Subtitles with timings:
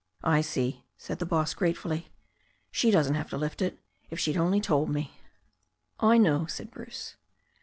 [0.23, 2.07] "I see," said the boss gratefully,
[2.71, 3.77] "she doesn't have to lift it.
[4.09, 5.13] If she'd only told me"
[5.99, 7.17] "I know," said Bruce.